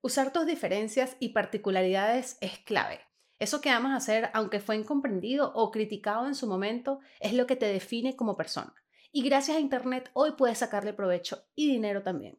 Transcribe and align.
Usar 0.00 0.32
tus 0.32 0.46
diferencias 0.46 1.16
y 1.18 1.30
particularidades 1.30 2.38
es 2.40 2.60
clave. 2.60 3.00
Eso 3.40 3.60
que 3.60 3.70
amas 3.70 3.96
hacer, 3.96 4.30
aunque 4.32 4.60
fue 4.60 4.76
incomprendido 4.76 5.52
o 5.56 5.72
criticado 5.72 6.28
en 6.28 6.36
su 6.36 6.46
momento, 6.46 7.00
es 7.18 7.32
lo 7.32 7.48
que 7.48 7.56
te 7.56 7.66
define 7.66 8.14
como 8.14 8.36
persona. 8.36 8.72
Y 9.10 9.22
gracias 9.22 9.56
a 9.56 9.60
Internet 9.60 10.10
hoy 10.12 10.34
puedes 10.38 10.58
sacarle 10.58 10.92
provecho 10.92 11.42
y 11.56 11.68
dinero 11.68 12.04
también. 12.04 12.38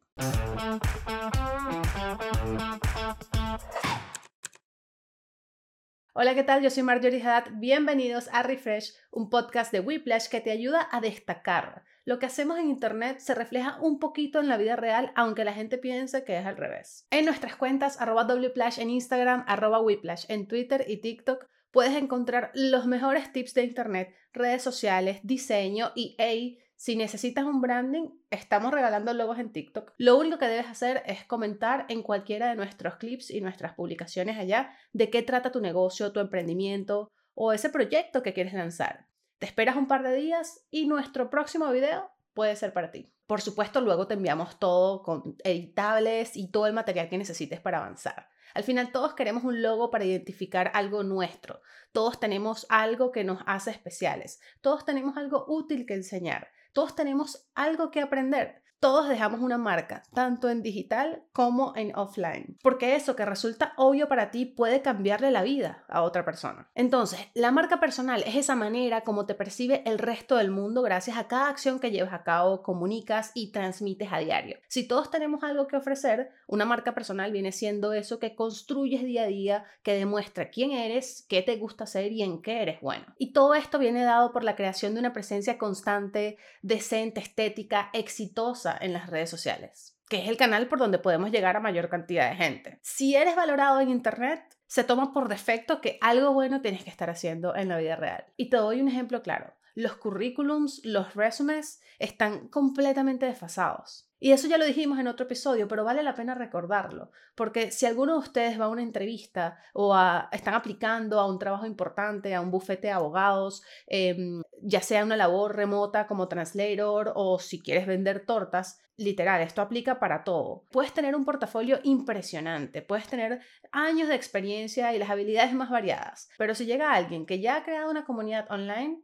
Hola, 6.14 6.34
¿qué 6.34 6.42
tal? 6.42 6.62
Yo 6.62 6.70
soy 6.70 6.82
Marjorie 6.82 7.22
Haddad. 7.22 7.52
Bienvenidos 7.56 8.30
a 8.32 8.42
Refresh, 8.42 8.94
un 9.10 9.28
podcast 9.28 9.70
de 9.70 9.80
Whiplash 9.80 10.28
que 10.28 10.40
te 10.40 10.50
ayuda 10.50 10.88
a 10.90 11.02
destacar. 11.02 11.84
Lo 12.04 12.18
que 12.18 12.26
hacemos 12.26 12.58
en 12.58 12.68
Internet 12.68 13.18
se 13.18 13.34
refleja 13.34 13.78
un 13.80 13.98
poquito 13.98 14.40
en 14.40 14.48
la 14.48 14.56
vida 14.56 14.76
real, 14.76 15.12
aunque 15.14 15.44
la 15.44 15.52
gente 15.52 15.78
piense 15.78 16.24
que 16.24 16.38
es 16.38 16.46
al 16.46 16.56
revés. 16.56 17.06
En 17.10 17.26
nuestras 17.26 17.56
cuentas, 17.56 18.00
arroba 18.00 18.24
Wplash 18.24 18.78
en 18.80 18.90
Instagram, 18.90 19.44
arroba 19.46 19.80
Whiplash 19.80 20.24
en 20.28 20.48
Twitter 20.48 20.84
y 20.88 21.00
TikTok, 21.00 21.46
puedes 21.70 21.94
encontrar 21.94 22.50
los 22.54 22.86
mejores 22.86 23.32
tips 23.32 23.54
de 23.54 23.64
Internet, 23.64 24.14
redes 24.32 24.62
sociales, 24.62 25.20
diseño 25.22 25.92
y, 25.94 26.16
hey, 26.18 26.58
si 26.76 26.96
necesitas 26.96 27.44
un 27.44 27.60
branding, 27.60 28.08
estamos 28.30 28.72
regalando 28.72 29.12
logos 29.12 29.38
en 29.38 29.52
TikTok. 29.52 29.92
Lo 29.98 30.16
único 30.16 30.38
que 30.38 30.48
debes 30.48 30.66
hacer 30.66 31.02
es 31.04 31.26
comentar 31.26 31.84
en 31.90 32.02
cualquiera 32.02 32.48
de 32.48 32.56
nuestros 32.56 32.96
clips 32.96 33.30
y 33.30 33.42
nuestras 33.42 33.74
publicaciones 33.74 34.38
allá 34.38 34.74
de 34.94 35.10
qué 35.10 35.22
trata 35.22 35.52
tu 35.52 35.60
negocio, 35.60 36.10
tu 36.12 36.20
emprendimiento 36.20 37.12
o 37.34 37.52
ese 37.52 37.68
proyecto 37.68 38.22
que 38.22 38.32
quieres 38.32 38.54
lanzar. 38.54 39.09
Te 39.40 39.46
esperas 39.46 39.76
un 39.76 39.88
par 39.88 40.02
de 40.02 40.14
días 40.14 40.66
y 40.70 40.86
nuestro 40.86 41.30
próximo 41.30 41.70
video 41.70 42.10
puede 42.34 42.54
ser 42.56 42.74
para 42.74 42.90
ti. 42.92 43.10
Por 43.26 43.40
supuesto, 43.40 43.80
luego 43.80 44.06
te 44.06 44.12
enviamos 44.12 44.58
todo 44.58 45.02
con 45.02 45.34
editables 45.42 46.36
y 46.36 46.50
todo 46.50 46.66
el 46.66 46.74
material 46.74 47.08
que 47.08 47.16
necesites 47.16 47.58
para 47.58 47.78
avanzar. 47.78 48.28
Al 48.52 48.64
final 48.64 48.92
todos 48.92 49.14
queremos 49.14 49.42
un 49.42 49.62
logo 49.62 49.90
para 49.90 50.04
identificar 50.04 50.70
algo 50.74 51.04
nuestro. 51.04 51.62
Todos 51.90 52.20
tenemos 52.20 52.66
algo 52.68 53.12
que 53.12 53.24
nos 53.24 53.40
hace 53.46 53.70
especiales. 53.70 54.42
Todos 54.60 54.84
tenemos 54.84 55.16
algo 55.16 55.46
útil 55.48 55.86
que 55.86 55.94
enseñar. 55.94 56.48
Todos 56.74 56.94
tenemos 56.94 57.48
algo 57.54 57.90
que 57.90 58.02
aprender 58.02 58.59
todos 58.80 59.08
dejamos 59.08 59.40
una 59.40 59.58
marca, 59.58 60.02
tanto 60.14 60.48
en 60.48 60.62
digital 60.62 61.22
como 61.32 61.74
en 61.76 61.94
offline, 61.94 62.56
porque 62.62 62.96
eso 62.96 63.14
que 63.14 63.26
resulta 63.26 63.74
obvio 63.76 64.08
para 64.08 64.30
ti 64.30 64.46
puede 64.46 64.80
cambiarle 64.80 65.30
la 65.30 65.42
vida 65.42 65.84
a 65.88 66.00
otra 66.00 66.24
persona. 66.24 66.70
Entonces, 66.74 67.20
la 67.34 67.50
marca 67.50 67.78
personal 67.78 68.24
es 68.26 68.36
esa 68.36 68.56
manera 68.56 69.02
como 69.02 69.26
te 69.26 69.34
percibe 69.34 69.82
el 69.84 69.98
resto 69.98 70.36
del 70.36 70.50
mundo 70.50 70.80
gracias 70.80 71.18
a 71.18 71.28
cada 71.28 71.50
acción 71.50 71.78
que 71.78 71.90
llevas 71.90 72.14
a 72.14 72.22
cabo, 72.22 72.62
comunicas 72.62 73.32
y 73.34 73.52
transmites 73.52 74.12
a 74.12 74.18
diario. 74.18 74.58
Si 74.68 74.88
todos 74.88 75.10
tenemos 75.10 75.44
algo 75.44 75.66
que 75.66 75.76
ofrecer, 75.76 76.30
una 76.46 76.64
marca 76.64 76.94
personal 76.94 77.32
viene 77.32 77.52
siendo 77.52 77.92
eso 77.92 78.18
que 78.18 78.34
construyes 78.34 79.04
día 79.04 79.24
a 79.24 79.26
día, 79.26 79.64
que 79.82 79.92
demuestra 79.92 80.48
quién 80.48 80.72
eres, 80.72 81.26
qué 81.28 81.42
te 81.42 81.56
gusta 81.56 81.84
hacer 81.84 82.12
y 82.12 82.22
en 82.22 82.40
qué 82.40 82.62
eres 82.62 82.80
bueno. 82.80 83.04
Y 83.18 83.34
todo 83.34 83.54
esto 83.54 83.78
viene 83.78 84.04
dado 84.04 84.32
por 84.32 84.42
la 84.42 84.56
creación 84.56 84.94
de 84.94 85.00
una 85.00 85.12
presencia 85.12 85.58
constante, 85.58 86.38
decente, 86.62 87.20
estética, 87.20 87.90
exitosa 87.92 88.69
en 88.80 88.92
las 88.92 89.08
redes 89.08 89.30
sociales, 89.30 89.98
que 90.08 90.22
es 90.22 90.28
el 90.28 90.36
canal 90.36 90.68
por 90.68 90.78
donde 90.78 90.98
podemos 90.98 91.30
llegar 91.30 91.56
a 91.56 91.60
mayor 91.60 91.88
cantidad 91.88 92.30
de 92.30 92.36
gente. 92.36 92.78
Si 92.82 93.14
eres 93.14 93.36
valorado 93.36 93.80
en 93.80 93.90
Internet, 93.90 94.42
se 94.66 94.84
toma 94.84 95.12
por 95.12 95.28
defecto 95.28 95.80
que 95.80 95.98
algo 96.00 96.32
bueno 96.32 96.60
tienes 96.60 96.84
que 96.84 96.90
estar 96.90 97.10
haciendo 97.10 97.56
en 97.56 97.68
la 97.68 97.78
vida 97.78 97.96
real. 97.96 98.26
Y 98.36 98.50
te 98.50 98.56
doy 98.56 98.80
un 98.80 98.88
ejemplo 98.88 99.22
claro. 99.22 99.54
Los 99.74 99.96
currículums, 99.96 100.80
los 100.84 101.14
resumes 101.14 101.80
están 101.98 102.48
completamente 102.48 103.26
desfasados. 103.26 104.09
Y 104.22 104.32
eso 104.32 104.48
ya 104.48 104.58
lo 104.58 104.66
dijimos 104.66 104.98
en 104.98 105.08
otro 105.08 105.24
episodio, 105.24 105.66
pero 105.66 105.82
vale 105.82 106.02
la 106.02 106.14
pena 106.14 106.34
recordarlo, 106.34 107.10
porque 107.34 107.70
si 107.70 107.86
alguno 107.86 108.12
de 108.12 108.18
ustedes 108.18 108.60
va 108.60 108.66
a 108.66 108.68
una 108.68 108.82
entrevista 108.82 109.58
o 109.72 109.96
están 110.30 110.52
aplicando 110.52 111.18
a 111.18 111.26
un 111.26 111.38
trabajo 111.38 111.64
importante, 111.64 112.34
a 112.34 112.42
un 112.42 112.50
bufete 112.50 112.88
de 112.88 112.92
abogados, 112.92 113.62
em, 113.86 114.42
ya 114.62 114.82
sea 114.82 115.04
una 115.04 115.16
labor 115.16 115.56
remota 115.56 116.06
como 116.06 116.28
translator 116.28 117.12
o 117.16 117.38
si 117.38 117.62
quieres 117.62 117.86
vender 117.86 118.26
tortas, 118.26 118.78
literal, 118.98 119.40
esto 119.40 119.62
aplica 119.62 119.98
para 119.98 120.22
todo. 120.22 120.66
Puedes 120.70 120.92
tener 120.92 121.16
un 121.16 121.24
portafolio 121.24 121.80
impresionante, 121.82 122.82
puedes 122.82 123.08
tener 123.08 123.40
años 123.72 124.08
de 124.08 124.14
experiencia 124.14 124.94
y 124.94 124.98
las 124.98 125.08
habilidades 125.08 125.54
más 125.54 125.70
variadas, 125.70 126.28
pero 126.36 126.54
si 126.54 126.66
llega 126.66 126.92
alguien 126.92 127.24
que 127.24 127.40
ya 127.40 127.56
ha 127.56 127.64
creado 127.64 127.90
una 127.90 128.04
comunidad 128.04 128.50
online, 128.50 129.00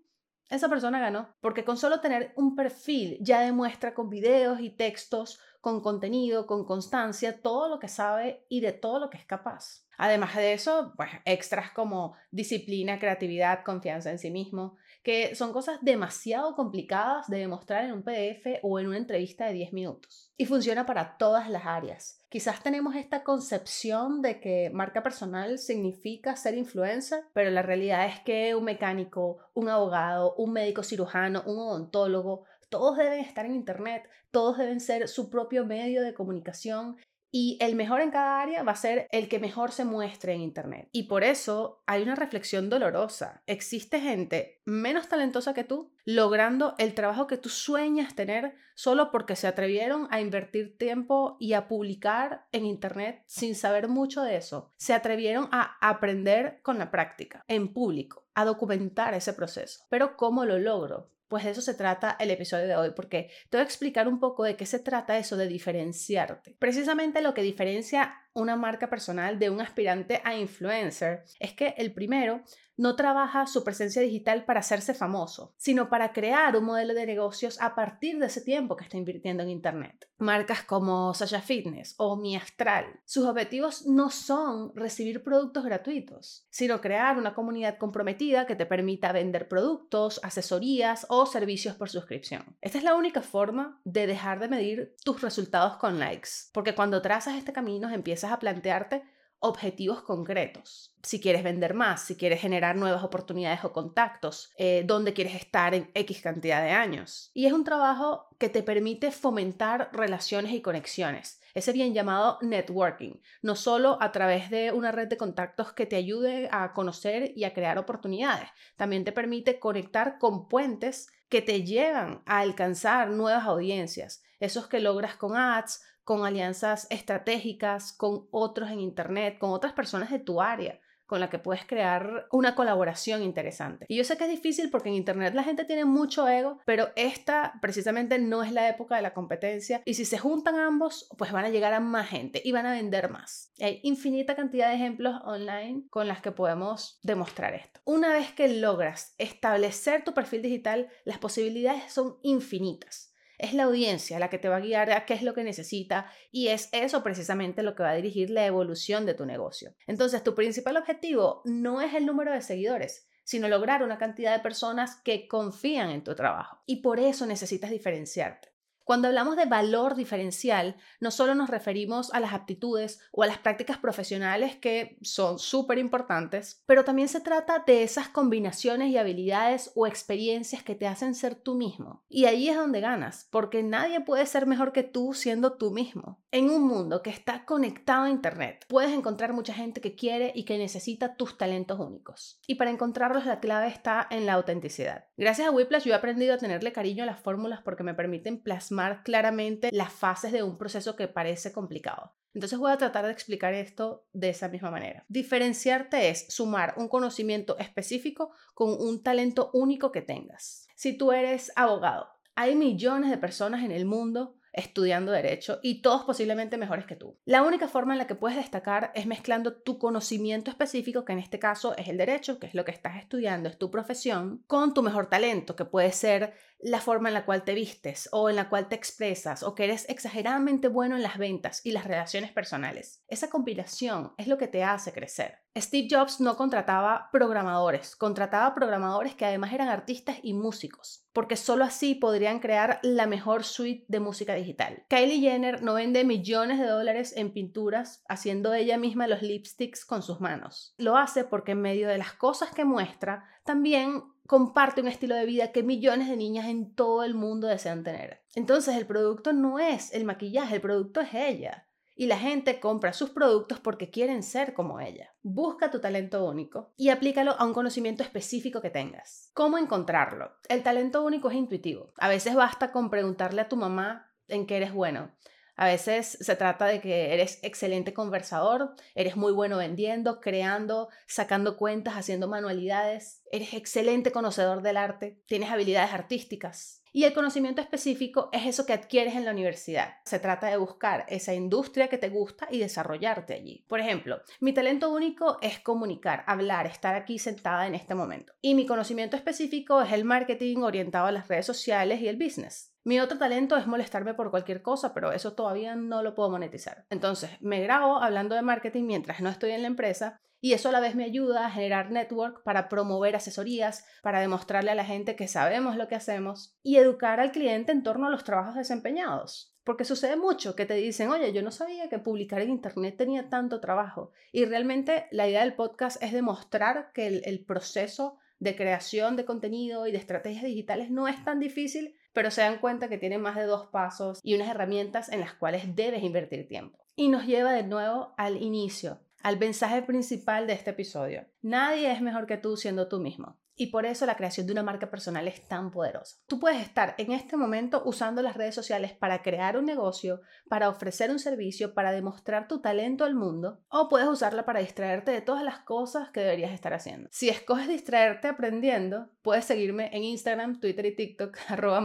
esa 0.49 0.69
persona 0.69 1.01
ganó, 1.01 1.35
porque 1.41 1.65
con 1.65 1.77
solo 1.77 2.01
tener 2.01 2.33
un 2.37 2.55
perfil 2.55 3.19
ya 3.21 3.41
demuestra 3.41 3.95
con 3.95 4.09
videos 4.09 4.61
y 4.61 4.71
textos, 4.71 5.41
con 5.61 5.81
contenido, 5.81 6.47
con 6.47 6.65
constancia, 6.65 7.41
todo 7.43 7.69
lo 7.69 7.79
que 7.79 7.89
sabe 7.89 8.45
y 8.49 8.61
de 8.61 8.73
todo 8.73 9.01
lo 9.01 9.11
que 9.11 9.19
es 9.19 9.25
capaz. 9.25 9.87
Además 9.99 10.37
de 10.37 10.53
eso, 10.53 10.93
pues 10.97 11.11
extras 11.25 11.71
como 11.73 12.15
disciplina, 12.31 12.99
creatividad, 12.99 13.65
confianza 13.65 14.11
en 14.11 14.19
sí 14.19 14.31
mismo, 14.31 14.77
que 15.07 15.37
son 15.37 15.53
cosas 15.53 15.79
demasiado 15.83 16.57
complicadas 16.57 17.29
de 17.29 17.39
demostrar 17.39 17.85
en 17.85 17.93
un 17.93 18.03
PDF 18.03 18.59
o 18.65 18.81
en 18.81 18.89
una 18.89 18.97
entrevista 18.97 19.47
de 19.47 19.53
10 19.53 19.73
minutos. 19.73 20.33
Y 20.37 20.47
funciona 20.47 20.85
para 20.85 21.17
todas 21.17 21.49
las 21.49 21.65
áreas. 21.65 22.25
Quizás 22.29 22.61
tenemos 22.61 22.97
esta 22.97 23.23
concepción 23.23 24.21
de 24.21 24.41
que 24.41 24.69
marca 24.75 25.05
personal 25.05 25.61
significa 25.61 26.35
ser 26.35 26.59
influencer, 26.59 27.23
pero 27.35 27.53
la 27.53 27.63
realidad 27.63 28.05
es 28.07 28.19
que 28.25 28.57
un 28.57 28.65
mecánico, 28.65 29.39
un 29.55 29.69
abogado, 29.69 30.35
un 30.39 30.53
médico 30.53 30.83
cirujano, 30.83 31.45
un 31.47 31.57
odontólogo, 31.57 32.43
todos 32.69 32.97
deben 32.97 33.21
estar 33.21 33.47
en 33.47 33.55
Internet, 33.55 34.03
todos 34.33 34.59
deben 34.59 34.81
ser 34.81 35.07
su 35.07 35.31
propio 35.31 35.65
medio 35.65 36.03
de 36.03 36.15
comunicación 36.15 36.97
y 37.39 37.59
el 37.61 37.77
mejor 37.77 38.01
en 38.01 38.11
cada 38.11 38.41
área 38.41 38.63
va 38.63 38.73
a 38.73 38.77
ser 38.77 39.09
el 39.11 39.29
que 39.29 39.39
mejor 39.39 39.71
se 39.71 39.85
muestre 39.85 40.33
en 40.33 40.41
Internet. 40.41 40.89
Y 40.91 41.03
por 41.03 41.23
eso 41.23 41.83
hay 41.87 42.03
una 42.03 42.15
reflexión 42.15 42.71
dolorosa. 42.71 43.43
Existe 43.45 44.01
gente 44.01 44.63
menos 44.65 45.11
talentosa 45.11 45.53
que 45.53 45.63
tú 45.63 45.93
logrando 46.07 46.75
el 46.79 46.95
trabajo 46.95 47.27
que 47.27 47.37
tú 47.37 47.51
sueñas 47.51 48.15
tener 48.15 48.55
solo 48.75 49.11
porque 49.11 49.37
se 49.37 49.49
atrevieron 49.49 50.09
a 50.11 50.23
invertir 50.23 50.79
tiempo 50.79 51.37
y 51.39 51.53
a 51.53 51.69
publicar 51.69 52.47
en 52.53 52.65
Internet 52.65 53.23
sin 53.27 53.55
saber 53.55 53.89
mucho 53.89 54.23
de 54.23 54.37
eso. 54.37 54.73
Se 54.79 54.95
atrevieron 54.95 55.51
a 55.53 55.77
aprender 55.87 56.61
con 56.63 56.79
la 56.79 56.91
práctica, 56.91 57.45
en 57.49 57.75
público, 57.75 58.25
a 58.35 58.47
documentar 58.47 59.13
ese 59.13 59.35
proceso. 59.35 59.85
Pero 59.91 60.17
¿cómo 60.17 60.47
lo 60.47 60.59
logro? 60.59 61.11
Pues 61.29 61.45
de 61.45 61.51
eso 61.51 61.61
se 61.61 61.75
trata 61.75 62.17
el 62.21 62.31
episodio 62.31 62.67
de 62.67 62.77
hoy, 62.77 62.93
porque 62.95 63.31
te 63.51 63.57
voy 63.57 63.63
a 63.63 63.65
explicar 63.65 64.09
un 64.09 64.21
poco 64.21 64.45
de 64.45 64.57
qué 64.57 64.67
se 64.67 64.79
trata 64.79 65.19
eso 65.19 65.37
de 65.37 65.49
diferenciarte. 65.49 66.55
Precisamente 66.59 67.21
lo 67.21 67.35
que 67.35 67.43
diferencia 67.43 68.15
una 68.37 68.55
marca 68.55 68.89
personal 68.89 69.39
de 69.39 69.51
un 69.51 69.61
aspirante 69.61 70.21
a 70.23 70.37
influencer 70.37 71.25
es 71.41 71.55
que 71.55 71.75
el 71.79 71.93
primero 71.93 72.43
no 72.77 72.95
trabaja 72.95 73.47
su 73.47 73.65
presencia 73.65 74.03
digital 74.03 74.45
para 74.45 74.61
hacerse 74.61 74.95
famoso, 74.95 75.55
sino 75.57 75.89
para 75.89 76.13
crear 76.13 76.57
un 76.57 76.65
modelo 76.65 76.95
de 76.95 77.07
negocios 77.07 77.61
a 77.61 77.75
partir 77.75 78.19
de 78.19 78.27
ese 78.27 78.43
tiempo 78.43 78.77
que 78.77 78.85
está 78.85 78.97
invirtiendo 78.97 79.43
en 79.43 79.51
Internet. 79.51 80.09
Marcas 80.19 80.63
como 80.63 81.13
Sasha 81.15 81.41
Fitness 81.41 81.95
o 81.99 82.17
Mi 82.17 82.37
Astral, 82.37 83.01
sus 83.05 83.25
objetivos 83.25 83.87
no 83.87 84.11
son 84.11 84.73
recibir 84.75 85.23
productos 85.23 85.65
gratuitos, 85.65 86.47
sino 86.51 86.81
crear 86.81 87.19
una 87.19 87.35
comunidad 87.35 87.79
comprometida 87.79 88.47
que 88.47 88.57
te 88.57 88.67
permita 88.67 89.13
vender 89.13 89.49
productos, 89.49 90.21
asesorías 90.23 91.07
o 91.09 91.27
servicios 91.27 91.77
por 91.77 91.89
suscripción. 91.89 92.57
Esta 92.61 92.79
es 92.79 92.85
la 92.85 92.95
única 92.95 93.23
forma 93.23 93.81
de 93.85 94.07
dejar 94.07 94.39
de 94.39 94.49
medir 94.49 94.97
tus 95.05 95.23
resultados 95.23 95.77
con 95.77 95.99
likes, 95.99 96.31
porque 96.53 96.75
cuando 96.75 97.03
trazas 97.03 97.37
este 97.37 97.53
camino 97.53 97.91
empiezas 97.91 98.26
a 98.31 98.39
plantearte 98.39 99.03
objetivos 99.41 100.03
concretos. 100.03 100.95
Si 101.03 101.21
quieres 101.21 101.45
vender 101.45 101.75
más, 101.75 102.03
si 102.03 102.17
quieres 102.17 102.41
generar 102.41 102.77
nuevas 102.77 103.05
oportunidades 103.05 103.65
o 103.65 103.73
contactos, 103.73 104.51
eh, 104.57 104.83
dónde 104.87 105.13
quieres 105.13 105.35
estar 105.35 105.75
en 105.75 105.91
X 105.95 106.21
cantidad 106.23 106.63
de 106.63 106.71
años. 106.71 107.31
Y 107.35 107.47
es 107.47 107.53
un 107.53 107.65
trabajo 107.65 108.29
que 108.39 108.49
te 108.49 108.63
permite 108.63 109.11
fomentar 109.13 109.91
relaciones 109.93 110.53
y 110.53 110.63
conexiones, 110.63 111.41
ese 111.55 111.73
bien 111.73 111.95
llamado 111.95 112.39
networking, 112.43 113.15
no 113.43 113.57
solo 113.57 113.99
a 114.01 114.11
través 114.11 114.51
de 114.51 114.73
una 114.73 114.91
red 114.91 115.09
de 115.09 115.17
contactos 115.17 115.73
que 115.73 115.87
te 115.87 115.97
ayude 115.97 116.49
a 116.51 116.73
conocer 116.73 117.33
y 117.37 117.45
a 117.45 117.55
crear 117.55 117.79
oportunidades, 117.79 118.49
también 118.77 119.05
te 119.05 119.13
permite 119.13 119.59
conectar 119.59 120.19
con 120.19 120.49
puentes 120.49 121.09
que 121.29 121.43
te 121.43 121.63
llevan 121.63 122.23
a 122.27 122.41
alcanzar 122.41 123.11
nuevas 123.11 123.45
audiencias, 123.45 124.23
esos 124.39 124.67
que 124.69 124.81
logras 124.81 125.17
con 125.17 125.37
ads, 125.37 125.83
con 126.07 126.25
alianzas 126.25 126.87
estratégicas, 126.89 127.93
con 127.93 128.29
otros 128.31 128.71
en 128.71 128.79
Internet, 128.79 129.39
con 129.39 129.51
otras 129.51 129.73
personas 129.73 130.09
de 130.09 130.21
tu 130.21 130.41
área 130.41 130.81
con 131.07 131.21
la 131.21 131.31
que 131.31 131.39
puedes 131.39 131.65
crear 131.65 132.27
una 132.31 132.55
colaboración 132.55 133.23
interesante. 133.23 133.87
Y 133.89 133.97
yo 133.97 134.05
sé 134.05 134.17
que 134.17 134.25
es 134.25 134.31
difícil 134.31 134.71
porque 134.71 134.89
en 134.89 134.97
Internet 134.97 135.35
la 135.35 135.45
gente 135.45 135.65
tiene 135.65 135.85
mucho 135.85 136.29
ego, 136.29 136.59
pero 136.67 136.89
esta 136.97 137.55
precisamente 137.63 138.19
no 138.19 138.43
es 138.43 138.53
la 138.53 138.69
época 138.69 138.97
de 138.97 139.03
la 139.03 139.15
competencia 139.15 139.83
y 139.85 139.95
si 139.95 140.05
se 140.05 140.19
juntan 140.19 140.57
ambos, 140.57 141.09
pues 141.17 141.33
van 141.33 141.45
a 141.45 141.49
llegar 141.49 141.73
a 141.73 141.81
más 141.81 142.09
gente 142.09 142.43
y 142.45 142.53
van 142.53 142.67
a 142.67 142.73
vender 142.73 143.11
más. 143.11 143.53
Hay 143.61 143.81
infinita 143.83 144.37
cantidad 144.37 144.69
de 144.69 144.77
ejemplos 144.77 145.21
online 145.25 145.85
con 145.91 146.09
las 146.09 146.21
que 146.21 146.33
podemos 146.33 146.99
demostrar 147.03 147.55
esto. 147.55 147.81
Una 147.85 148.13
vez 148.13 148.33
que 148.33 148.49
logras 148.49 149.15
establecer 149.19 150.05
tu 150.05 150.13
perfil 150.13 150.43
digital, 150.43 150.89
las 151.05 151.19
posibilidades 151.19 151.93
son 151.93 152.19
infinitas. 152.23 153.13
Es 153.39 153.55
la 153.55 153.65
audiencia 153.65 154.19
la 154.19 154.31
que 154.31 154.39
te 154.39 154.49
va 154.49 154.57
a 154.57 154.61
guiar 154.61 154.91
a 154.91 155.07
qué 155.07 155.15
es 155.15 155.23
lo 155.23 155.35
que 155.35 155.45
necesita 155.45 156.11
y 156.31 156.49
es 156.49 156.69
eso 156.73 157.03
precisamente 157.03 157.63
lo 157.63 157.75
que 157.75 157.83
va 157.83 157.91
a 157.91 157.97
dirigir 157.97 158.31
la 158.31 158.47
evolución 158.47 159.07
de 159.07 159.15
tu 159.15 159.27
negocio. 159.27 159.75
Entonces, 159.87 160.25
tu 160.25 160.35
principal 160.35 160.77
objetivo 160.77 161.43
no 161.45 161.81
es 161.81 161.95
el 161.95 162.07
número 162.07 162.33
de 162.33 162.43
seguidores, 162.43 163.09
sino 163.25 163.49
lograr 163.49 163.83
una 163.83 163.99
cantidad 163.99 164.35
de 164.37 164.43
personas 164.43 165.01
que 165.03 165.29
confían 165.29 165.91
en 165.91 166.05
tu 166.05 166.15
trabajo. 166.15 166.63
Y 166.65 166.83
por 166.83 167.01
eso 167.01 167.27
necesitas 167.27 167.71
diferenciarte. 167.71 168.56
Cuando 168.87 169.09
hablamos 169.09 169.35
de 169.35 169.47
valor 169.47 169.97
diferencial, 169.97 170.77
no 171.01 171.11
solo 171.11 171.35
nos 171.35 171.51
referimos 171.51 172.15
a 172.15 172.21
las 172.21 172.33
aptitudes 172.33 173.01
o 173.11 173.25
a 173.25 173.27
las 173.27 173.39
prácticas 173.39 173.79
profesionales 173.79 174.55
que 174.55 174.97
son 175.03 175.41
súper 175.41 175.79
importantes, 175.79 176.63
pero 176.67 176.85
también 176.85 177.09
se 177.09 177.21
trata 177.21 177.65
de 177.67 177.83
esas 177.83 178.09
combinaciones 178.09 178.91
y 178.91 178.97
habilidades 178.97 179.73
o 179.75 179.89
experiencias 179.89 180.63
que 180.63 180.77
te 180.77 180.87
hacen 180.87 181.17
ser 181.17 181.35
tú 181.35 181.57
mismo. 181.57 182.05
Y 182.09 182.27
ahí 182.27 182.49
es 182.49 182.55
donde 182.55 182.81
ganas, 182.81 183.27
porque 183.33 183.65
nadie 183.65 184.03
puede 184.03 184.25
ser 184.25 184.47
mejor 184.47 184.71
que 184.71 184.85
tú 184.85 185.15
siendo 185.15 185.55
tú 185.55 185.73
mismo. 185.73 186.21
En 186.31 186.49
un 186.49 186.63
mundo 186.63 187.03
que 187.03 187.11
está 187.11 187.45
conectado 187.45 188.05
a 188.05 188.11
Internet, 188.11 188.67
puedes 188.69 188.93
encontrar 188.93 189.33
mucha 189.33 189.53
gente 189.53 189.81
que 189.81 189.97
quiere 189.97 190.31
y 190.33 190.45
que 190.45 190.59
necesita 190.59 191.17
tus 191.17 191.37
talentos 191.37 191.81
únicos. 191.81 192.39
Y 192.47 192.55
para 192.55 192.71
encontrarlos 192.71 193.27
la 193.27 193.41
clave 193.41 193.67
está 193.67 194.07
en 194.11 194.27
la 194.27 194.35
autenticidad. 194.35 195.07
Gracias 195.17 195.49
a 195.49 195.51
Whiplash 195.51 195.83
yo 195.83 195.93
he 195.93 195.97
aprendido 195.97 196.35
a 196.35 196.39
tenerle 196.39 196.71
cariño 196.71 197.03
a 197.03 197.07
las 197.07 197.19
fórmulas 197.19 197.63
porque 197.63 197.83
me 197.83 197.95
permiten 197.95 198.41
plasmar 198.41 198.76
claramente 199.05 199.71
las 199.73 199.93
fases 199.93 200.33
de 200.33 200.43
un 200.43 200.59
proceso 200.59 200.97
que 200.97 201.09
parece 201.09 201.53
complicado. 201.53 202.15
Entonces 202.35 202.59
voy 202.59 202.71
a 202.71 202.77
tratar 202.77 203.07
de 203.07 203.13
explicar 203.13 203.55
esto 203.55 204.07
de 204.13 204.29
esa 204.29 204.49
misma 204.49 204.71
manera. 204.71 205.07
Diferenciarte 205.09 206.11
es 206.11 206.27
sumar 206.29 206.75
un 206.77 206.89
conocimiento 206.89 207.57
específico 207.59 208.31
con 208.53 208.71
un 208.79 209.03
talento 209.03 209.51
único 209.55 209.91
que 209.91 210.03
tengas. 210.03 210.69
Si 210.75 210.99
tú 210.99 211.13
eres 211.13 211.51
abogado, 211.57 212.09
hay 212.35 212.55
millones 212.55 213.11
de 213.11 213.17
personas 213.17 213.65
en 213.65 213.73
el 213.73 213.87
mundo 213.87 214.36
estudiando 214.57 215.13
derecho 215.13 215.61
y 215.63 215.83
todos 215.83 216.05
posiblemente 216.05 216.59
mejores 216.59 216.87
que 216.87 216.97
tú. 216.97 217.19
La 217.25 217.43
única 217.43 217.69
forma 217.69 217.93
en 217.93 217.99
la 217.99 218.07
que 218.07 218.15
puedes 218.15 218.37
destacar 218.37 218.91
es 218.95 219.07
mezclando 219.07 219.53
tu 219.53 219.79
conocimiento 219.79 220.51
específico, 220.51 221.05
que 221.05 221.13
en 221.13 221.19
este 221.19 221.39
caso 221.39 221.77
es 221.77 221.89
el 221.89 221.99
derecho, 221.99 222.39
que 222.39 222.47
es 222.47 222.55
lo 222.55 222.65
que 222.65 222.73
estás 222.73 222.97
estudiando, 222.97 223.49
es 223.49 223.59
tu 223.59 223.71
profesión, 223.71 224.43
con 224.47 224.75
tu 224.75 224.83
mejor 224.83 225.07
talento, 225.07 225.55
que 225.55 225.65
puede 225.65 225.93
ser 225.93 226.35
la 226.59 226.81
forma 226.81 227.09
en 227.09 227.15
la 227.15 227.25
cual 227.25 227.45
te 227.45 227.55
vistes 227.55 228.09
o 228.13 228.31
en 228.31 228.37
la 228.37 228.49
cual 228.49 228.69
te 228.69 228.77
expresas 228.77 229.43
o 229.43 229.55
que 229.55 229.65
eres 229.65 229.89
exageradamente 229.89 230.69
bueno 230.69 230.97
en 230.97 231.03
las 231.03 231.19
ventas 231.19 231.61
y 231.65 231.73
las 231.73 231.85
relaciones 231.85 232.33
personales. 232.33 233.03
Esa 233.09 233.29
combinación 233.29 234.13
es 234.17 234.27
lo 234.27 234.39
que 234.39 234.49
te 234.49 234.65
hace 234.65 234.93
crecer. 234.93 235.39
Steve 235.57 235.89
Jobs 235.91 236.21
no 236.21 236.37
contrataba 236.37 237.09
programadores, 237.13 237.97
contrataba 237.97 238.55
programadores 238.55 239.15
que 239.15 239.25
además 239.25 239.53
eran 239.53 239.69
artistas 239.69 240.19
y 240.23 240.35
músicos, 240.35 241.07
porque 241.13 241.37
solo 241.37 241.65
así 241.65 241.95
podrían 241.95 242.41
crear 242.41 242.79
la 242.83 243.07
mejor 243.07 243.45
suite 243.45 243.85
de 243.89 244.01
música 244.01 244.35
digital. 244.35 244.46
Kylie 244.89 245.21
Jenner 245.21 245.63
no 245.63 245.75
vende 245.75 246.05
millones 246.05 246.59
de 246.59 246.67
dólares 246.67 247.15
en 247.17 247.33
pinturas 247.33 248.05
haciendo 248.09 248.55
ella 248.55 248.79
misma 248.79 249.07
los 249.07 249.23
lipsticks 249.23 249.85
con 249.85 250.03
sus 250.03 250.21
manos. 250.21 250.75
Lo 250.79 250.97
hace 250.97 251.25
porque 251.25 251.53
en 251.53 251.63
medio 251.63 251.89
de 251.89 251.99
las 251.99 252.13
cosas 252.13 252.51
que 252.53 252.65
muestra, 252.65 253.25
también 253.45 254.03
comparte 254.27 254.81
un 254.81 254.89
estilo 254.89 255.15
de 255.15 255.27
vida 255.27 255.53
que 255.53 255.63
millones 255.63 256.09
de 256.09 256.17
niñas 256.17 256.47
en 256.47 256.75
todo 256.75 257.05
el 257.05 257.15
mundo 257.15 257.47
desean 257.47 257.85
tener. 257.85 258.23
Entonces 258.35 258.77
el 258.77 258.87
producto 258.87 259.33
no 259.33 259.59
es 259.59 259.93
el 259.93 260.05
maquillaje, 260.05 260.57
el 260.57 260.61
producto 260.61 261.01
es 261.01 261.15
ella. 261.15 261.67
Y 261.99 262.07
la 262.07 262.19
gente 262.19 262.61
compra 262.61 262.93
sus 262.93 263.09
productos 263.09 263.59
porque 263.59 263.89
quieren 263.89 264.23
ser 264.23 264.53
como 264.53 264.81
ella. 264.81 265.15
Busca 265.23 265.71
tu 265.71 265.81
talento 265.81 266.27
único 266.27 266.75
y 266.77 266.91
aplícalo 266.91 267.35
a 267.39 267.45
un 267.47 267.55
conocimiento 267.55 268.03
específico 268.03 268.61
que 268.61 268.69
tengas. 268.69 269.31
¿Cómo 269.33 269.57
encontrarlo? 269.57 270.33
El 270.51 270.63
talento 270.63 271.03
único 271.03 271.31
es 271.31 271.37
intuitivo. 271.37 271.95
A 271.97 272.11
veces 272.11 272.35
basta 272.35 272.71
con 272.71 272.91
preguntarle 272.91 273.41
a 273.41 273.49
tu 273.49 273.57
mamá 273.57 274.13
en 274.29 274.47
qué 274.47 274.57
eres 274.57 274.73
bueno. 274.73 275.11
A 275.59 275.67
veces 275.67 276.19
se 276.21 276.37
trata 276.37 276.67
de 276.67 276.83
que 276.83 277.15
eres 277.15 277.39
excelente 277.43 277.95
conversador, 277.95 278.75
eres 278.95 279.17
muy 279.17 279.33
bueno 279.33 279.57
vendiendo, 279.57 280.21
creando, 280.21 280.91
sacando 281.07 281.57
cuentas, 281.57 281.95
haciendo 281.95 282.29
manualidades, 282.29 283.23
eres 283.31 283.55
excelente 283.55 284.13
conocedor 284.13 284.63
del 284.63 284.77
arte, 284.77 285.23
tienes 285.27 285.51
habilidades 285.51 285.93
artísticas. 285.93 286.83
Y 286.97 287.05
el 287.05 287.13
conocimiento 287.13 287.61
específico 287.61 288.31
es 288.33 288.47
eso 288.47 288.65
que 288.65 288.73
adquieres 288.73 289.17
en 289.17 289.27
la 289.27 289.33
universidad. 289.33 289.97
Se 290.07 290.19
trata 290.19 290.47
de 290.47 290.57
buscar 290.57 291.05
esa 291.11 291.35
industria 291.35 291.89
que 291.89 291.99
te 291.99 292.09
gusta 292.09 292.49
y 292.51 292.59
desarrollarte 292.59 293.35
allí. 293.35 293.67
Por 293.69 293.81
ejemplo, 293.81 294.23
mi 294.41 294.55
talento 294.55 294.91
único 294.91 295.37
es 295.43 295.61
comunicar, 295.61 296.25
hablar, 296.27 296.67
estar 296.67 296.95
aquí 296.95 297.19
sentada 297.19 297.67
en 297.67 297.75
este 297.75 297.95
momento. 297.95 298.33
Y 298.41 298.55
mi 298.55 298.65
conocimiento 298.65 299.15
específico 299.15 299.83
es 299.83 299.93
el 299.93 300.07
marketing 300.07 300.63
orientado 300.63 301.05
a 301.05 301.13
las 301.13 301.29
redes 301.29 301.45
sociales 301.45 302.01
y 302.01 302.09
el 302.09 302.17
business. 302.17 302.73
Mi 302.83 302.99
otro 302.99 303.19
talento 303.19 303.59
es 303.59 303.67
molestarme 303.67 304.15
por 304.15 304.31
cualquier 304.31 304.63
cosa, 304.63 304.95
pero 304.95 305.13
eso 305.13 305.35
todavía 305.35 305.77
no 305.77 306.03
lo 306.03 306.15
puedo 306.15 306.31
monetizar. 306.31 306.87
Entonces, 306.89 307.31
me 307.41 307.61
grabo 307.61 308.01
hablando 308.01 308.37
de 308.37 308.41
marketing 308.43 308.85
mientras 308.85 309.21
no 309.21 309.29
estoy 309.29 309.51
en 309.51 309.61
la 309.61 309.69
empresa 309.69 310.19
y 310.41 310.53
eso 310.53 310.69
a 310.69 310.73
la 310.73 310.81
vez 310.81 310.95
me 310.95 311.05
ayuda 311.05 311.47
a 311.47 311.51
generar 311.51 311.91
network 311.91 312.43
para 312.43 312.69
promover 312.69 313.17
asesorías, 313.17 313.85
para 314.03 314.21
demostrarle 314.21 314.71
a 314.71 314.75
la 314.75 314.85
gente 314.85 315.17
que 315.17 315.29
sabemos 315.29 315.77
lo 315.77 315.89
que 315.89 315.95
hacemos 315.95 316.57
y 316.63 316.77
educar 316.77 317.21
al 317.21 317.33
cliente 317.33 317.73
en 317.73 317.83
torno 317.83 318.07
a 318.07 318.11
los 318.11 318.25
trabajos 318.25 318.55
desempeñados. 318.55 319.55
Porque 319.65 319.85
sucede 319.85 320.17
mucho 320.17 320.55
que 320.55 320.67
te 320.67 320.75
dicen, 320.75 321.11
oye, 321.11 321.33
yo 321.33 321.43
no 321.43 321.51
sabía 321.51 321.89
que 321.89 321.99
publicar 321.99 322.41
en 322.41 322.51
Internet 322.51 322.97
tenía 322.97 323.29
tanto 323.29 323.61
trabajo. 323.61 324.13
Y 324.31 324.45
realmente 324.45 325.07
la 325.11 325.29
idea 325.29 325.41
del 325.41 325.55
podcast 325.55 326.01
es 326.03 326.13
demostrar 326.13 326.93
que 326.95 327.09
el, 327.09 327.23
el 327.25 327.45
proceso 327.45 328.19
de 328.39 328.55
creación 328.55 329.17
de 329.17 329.25
contenido 329.25 329.87
y 329.87 329.93
de 329.93 329.99
estrategias 329.99 330.45
digitales 330.45 330.91
no 330.91 331.09
es 331.09 331.25
tan 331.25 331.41
difícil 331.41 331.97
pero 332.17 332.31
se 332.31 332.41
dan 332.41 332.61
cuenta 332.61 332.89
que 332.89 332.97
tiene 332.97 333.19
más 333.19 333.37
de 333.37 333.45
dos 333.45 333.67
pasos 333.67 334.21
y 334.23 334.37
unas 334.37 334.49
herramientas 334.49 335.11
en 335.11 335.21
las 335.21 335.35
cuales 335.35 335.77
debes 335.77 336.03
invertir 336.03 336.49
tiempo. 336.49 336.79
Y 336.97 337.09
nos 337.09 337.27
lleva 337.27 337.53
de 337.53 337.63
nuevo 337.63 338.15
al 338.17 338.43
inicio, 338.43 339.01
al 339.27 339.41
mensaje 339.41 339.83
principal 339.83 340.47
de 340.47 340.53
este 340.53 340.71
episodio. 340.71 341.27
Nadie 341.43 341.91
es 341.91 342.01
mejor 342.01 342.29
que 342.29 342.37
tú 342.37 342.57
siendo 342.57 342.87
tú 342.87 343.01
mismo. 343.01 343.41
Y 343.57 343.69
por 343.69 343.85
eso 343.85 344.07
la 344.07 344.17
creación 344.17 344.47
de 344.47 344.53
una 344.53 344.63
marca 344.63 344.89
personal 344.89 345.27
es 345.27 345.49
tan 345.49 345.73
poderosa. 345.73 346.19
Tú 346.29 346.39
puedes 346.39 346.63
estar 346.63 346.95
en 346.97 347.11
este 347.11 347.37
momento 347.37 347.83
usando 347.87 348.23
las 348.23 348.37
redes 348.37 348.55
sociales 348.55 348.93
para 348.93 349.23
crear 349.23 349.57
un 349.57 349.65
negocio, 349.65 350.21
para 350.49 350.69
ofrecer 350.69 351.11
un 351.11 351.19
servicio, 351.19 351.75
para 351.75 351.91
demostrar 351.91 352.47
tu 352.47 352.61
talento 352.61 353.05
al 353.05 353.17
mundo, 353.17 353.63
o 353.69 353.89
puedes 353.89 354.07
usarla 354.07 354.45
para 354.45 354.61
distraerte 354.61 355.11
de 355.11 355.23
todas 355.23 355.43
las 355.43 355.59
cosas 355.61 356.11
que 356.11 356.21
deberías 356.21 356.53
estar 356.53 356.73
haciendo. 356.73 357.09
Si 357.11 357.29
escoges 357.29 357.67
distraerte 357.67 358.29
aprendiendo, 358.29 359.09
puedes 359.23 359.47
seguirme 359.47 359.91
en 359.93 360.05
Instagram, 360.05 360.61
Twitter 360.61 360.87
y 360.87 360.95
TikTok, 360.95 361.37
arroba 361.49 361.81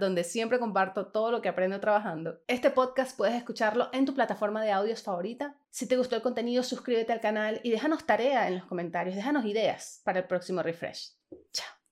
donde 0.00 0.24
siempre 0.24 0.58
comparto 0.58 1.12
todo 1.12 1.30
lo 1.30 1.40
que 1.40 1.50
aprendo 1.50 1.78
trabajando. 1.78 2.40
Este 2.48 2.70
podcast 2.70 3.16
puedes 3.16 3.36
escucharlo 3.36 3.90
en 3.92 4.06
tu 4.06 4.14
plataforma 4.14 4.64
de 4.64 4.72
audios 4.72 5.04
favorita. 5.04 5.54
Si 5.74 5.88
te 5.88 5.96
gustó 5.96 6.14
el 6.14 6.22
contenido, 6.22 6.62
suscríbete 6.62 7.12
al 7.12 7.20
canal 7.20 7.60
y 7.64 7.72
déjanos 7.72 8.06
tarea 8.06 8.46
en 8.46 8.58
los 8.58 8.66
comentarios, 8.66 9.16
déjanos 9.16 9.44
ideas 9.44 10.00
para 10.04 10.20
el 10.20 10.26
próximo 10.28 10.62
refresh. 10.62 11.16
Ciao. 11.52 11.83